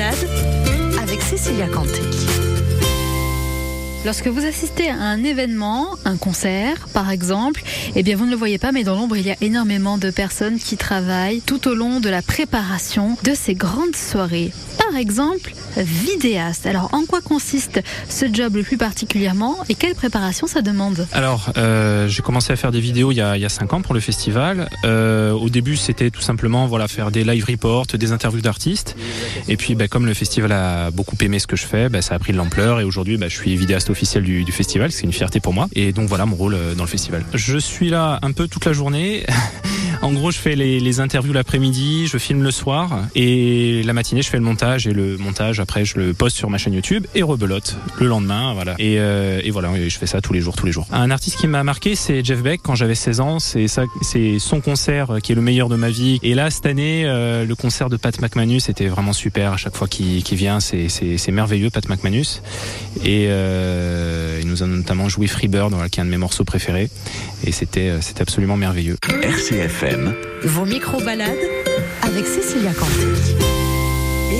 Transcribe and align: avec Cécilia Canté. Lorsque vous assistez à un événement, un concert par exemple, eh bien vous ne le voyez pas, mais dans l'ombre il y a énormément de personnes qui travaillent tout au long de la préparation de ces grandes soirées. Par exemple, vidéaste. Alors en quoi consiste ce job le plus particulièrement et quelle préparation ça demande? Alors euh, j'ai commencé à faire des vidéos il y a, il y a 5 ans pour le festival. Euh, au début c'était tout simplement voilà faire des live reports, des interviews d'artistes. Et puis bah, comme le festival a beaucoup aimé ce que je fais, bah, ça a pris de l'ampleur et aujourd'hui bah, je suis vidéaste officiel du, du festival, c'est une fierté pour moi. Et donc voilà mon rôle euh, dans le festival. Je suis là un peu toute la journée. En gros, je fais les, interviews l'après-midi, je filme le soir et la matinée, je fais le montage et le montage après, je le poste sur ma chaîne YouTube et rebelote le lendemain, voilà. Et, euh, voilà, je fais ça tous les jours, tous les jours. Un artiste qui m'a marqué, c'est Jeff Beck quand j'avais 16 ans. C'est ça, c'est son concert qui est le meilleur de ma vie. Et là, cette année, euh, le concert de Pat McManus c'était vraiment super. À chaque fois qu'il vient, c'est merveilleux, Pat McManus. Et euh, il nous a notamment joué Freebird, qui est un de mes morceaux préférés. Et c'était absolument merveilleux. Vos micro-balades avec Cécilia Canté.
avec 0.00 1.20
Cécilia 1.22 1.66
Canté. 1.66 2.47
Lorsque 4.04 4.28
vous 4.28 4.46
assistez 4.46 4.88
à 4.88 4.94
un 4.94 5.24
événement, 5.24 5.88
un 6.04 6.16
concert 6.16 6.88
par 6.94 7.10
exemple, 7.10 7.62
eh 7.96 8.02
bien 8.02 8.16
vous 8.16 8.26
ne 8.26 8.30
le 8.30 8.36
voyez 8.36 8.58
pas, 8.58 8.70
mais 8.72 8.84
dans 8.84 8.94
l'ombre 8.94 9.16
il 9.16 9.26
y 9.26 9.30
a 9.30 9.36
énormément 9.40 9.98
de 9.98 10.10
personnes 10.10 10.58
qui 10.58 10.76
travaillent 10.76 11.42
tout 11.42 11.68
au 11.68 11.74
long 11.74 12.00
de 12.00 12.08
la 12.08 12.22
préparation 12.22 13.16
de 13.24 13.34
ces 13.34 13.54
grandes 13.54 13.96
soirées. 13.96 14.52
Par 14.78 14.96
exemple, 14.96 15.52
vidéaste. 15.76 16.66
Alors 16.66 16.88
en 16.92 17.04
quoi 17.04 17.20
consiste 17.20 17.82
ce 18.08 18.26
job 18.32 18.56
le 18.56 18.62
plus 18.62 18.78
particulièrement 18.78 19.58
et 19.68 19.74
quelle 19.74 19.94
préparation 19.94 20.46
ça 20.46 20.62
demande? 20.62 21.06
Alors 21.12 21.50
euh, 21.56 22.08
j'ai 22.08 22.22
commencé 22.22 22.52
à 22.52 22.56
faire 22.56 22.70
des 22.70 22.80
vidéos 22.80 23.10
il 23.10 23.16
y 23.16 23.20
a, 23.20 23.36
il 23.36 23.42
y 23.42 23.44
a 23.44 23.50
5 23.50 23.72
ans 23.74 23.82
pour 23.82 23.94
le 23.94 24.00
festival. 24.00 24.68
Euh, 24.84 25.32
au 25.32 25.48
début 25.48 25.76
c'était 25.76 26.10
tout 26.10 26.20
simplement 26.22 26.66
voilà 26.66 26.88
faire 26.88 27.10
des 27.10 27.24
live 27.24 27.44
reports, 27.46 27.86
des 27.86 28.12
interviews 28.12 28.40
d'artistes. 28.40 28.96
Et 29.48 29.56
puis 29.56 29.74
bah, 29.74 29.88
comme 29.88 30.06
le 30.06 30.14
festival 30.14 30.52
a 30.52 30.90
beaucoup 30.92 31.16
aimé 31.20 31.38
ce 31.40 31.46
que 31.46 31.56
je 31.56 31.66
fais, 31.66 31.88
bah, 31.88 32.00
ça 32.00 32.14
a 32.14 32.18
pris 32.18 32.32
de 32.32 32.38
l'ampleur 32.38 32.80
et 32.80 32.84
aujourd'hui 32.84 33.16
bah, 33.16 33.28
je 33.28 33.34
suis 33.34 33.56
vidéaste 33.56 33.87
officiel 33.90 34.22
du, 34.22 34.44
du 34.44 34.52
festival, 34.52 34.92
c'est 34.92 35.04
une 35.04 35.12
fierté 35.12 35.40
pour 35.40 35.52
moi. 35.52 35.68
Et 35.74 35.92
donc 35.92 36.08
voilà 36.08 36.26
mon 36.26 36.36
rôle 36.36 36.54
euh, 36.54 36.74
dans 36.74 36.84
le 36.84 36.88
festival. 36.88 37.24
Je 37.34 37.58
suis 37.58 37.90
là 37.90 38.18
un 38.22 38.32
peu 38.32 38.48
toute 38.48 38.64
la 38.64 38.72
journée. 38.72 39.24
En 40.00 40.12
gros, 40.12 40.30
je 40.30 40.38
fais 40.38 40.54
les, 40.54 41.00
interviews 41.00 41.32
l'après-midi, 41.32 42.06
je 42.06 42.18
filme 42.18 42.42
le 42.42 42.50
soir 42.50 43.06
et 43.14 43.82
la 43.84 43.92
matinée, 43.92 44.22
je 44.22 44.30
fais 44.30 44.36
le 44.36 44.42
montage 44.42 44.86
et 44.86 44.92
le 44.92 45.16
montage 45.16 45.60
après, 45.60 45.84
je 45.84 45.98
le 45.98 46.14
poste 46.14 46.36
sur 46.36 46.50
ma 46.50 46.58
chaîne 46.58 46.72
YouTube 46.72 47.06
et 47.14 47.22
rebelote 47.22 47.76
le 48.00 48.06
lendemain, 48.06 48.54
voilà. 48.54 48.74
Et, 48.78 48.96
euh, 48.98 49.40
voilà, 49.50 49.70
je 49.88 49.98
fais 49.98 50.06
ça 50.06 50.20
tous 50.20 50.32
les 50.32 50.40
jours, 50.40 50.56
tous 50.56 50.66
les 50.66 50.72
jours. 50.72 50.86
Un 50.92 51.10
artiste 51.10 51.38
qui 51.38 51.46
m'a 51.46 51.62
marqué, 51.64 51.94
c'est 51.94 52.24
Jeff 52.24 52.42
Beck 52.42 52.60
quand 52.62 52.74
j'avais 52.74 52.94
16 52.94 53.20
ans. 53.20 53.38
C'est 53.38 53.68
ça, 53.68 53.84
c'est 54.02 54.38
son 54.38 54.60
concert 54.60 55.18
qui 55.22 55.32
est 55.32 55.34
le 55.34 55.42
meilleur 55.42 55.68
de 55.68 55.76
ma 55.76 55.90
vie. 55.90 56.18
Et 56.22 56.34
là, 56.34 56.50
cette 56.50 56.66
année, 56.66 57.04
euh, 57.04 57.44
le 57.44 57.54
concert 57.54 57.88
de 57.88 57.96
Pat 57.96 58.20
McManus 58.20 58.64
c'était 58.64 58.86
vraiment 58.86 59.12
super. 59.12 59.52
À 59.52 59.56
chaque 59.56 59.76
fois 59.76 59.88
qu'il 59.88 60.22
vient, 60.32 60.60
c'est 60.60 61.32
merveilleux, 61.32 61.70
Pat 61.70 61.88
McManus. 61.88 62.42
Et 63.04 63.26
euh, 63.28 64.38
il 64.42 64.48
nous 64.48 64.62
a 64.62 64.66
notamment 64.66 65.08
joué 65.08 65.26
Freebird, 65.26 65.72
qui 65.90 66.00
est 66.00 66.02
un 66.02 66.06
de 66.06 66.10
mes 66.10 66.16
morceaux 66.16 66.44
préférés. 66.44 66.88
Et 67.44 67.52
c'était 67.52 67.92
absolument 68.20 68.56
merveilleux. 68.56 68.96
Vos 70.44 70.66
micro-balades 70.66 71.38
avec 72.02 72.26
Cécilia 72.26 72.72
Canté. 72.74 73.57